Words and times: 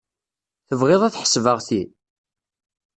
Tebɣid 0.67 1.01
ad 1.07 1.15
ḥesbeɣ 1.21 1.57
ti? 1.67 1.81